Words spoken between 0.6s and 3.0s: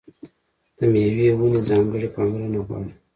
د مېوې ونې ځانګړې پاملرنه غواړي.